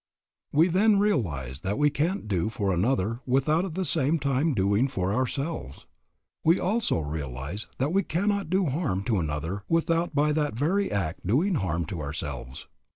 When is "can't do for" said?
1.91-2.73